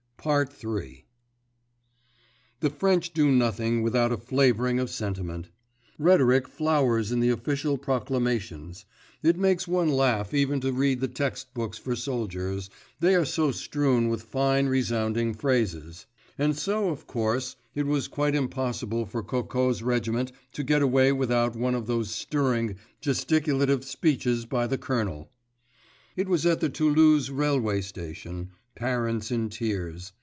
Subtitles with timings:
[0.23, 1.03] III
[2.59, 5.49] The French do nothing without a flavoring of sentiment.
[5.97, 8.85] Rhetoric flowers in the official proclamations;
[9.23, 12.69] it makes one laugh even to read the textbooks for soldiers,
[12.99, 16.05] they are so strewn with fine, resounding phrases;
[16.37, 21.55] and so, of course, it was quite impossible for Coco's regiment to get away without
[21.55, 25.31] one of those stirring, gesticulative speeches by the colonel.
[26.15, 30.11] It was at the Toulouse railway station—parents in tears.